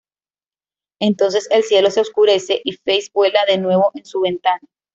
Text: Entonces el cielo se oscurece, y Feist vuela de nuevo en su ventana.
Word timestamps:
Entonces 0.99 1.47
el 1.51 1.61
cielo 1.61 1.91
se 1.91 2.01
oscurece, 2.01 2.59
y 2.63 2.71
Feist 2.71 3.13
vuela 3.13 3.45
de 3.45 3.59
nuevo 3.59 3.91
en 3.93 4.03
su 4.03 4.19
ventana. 4.21 4.59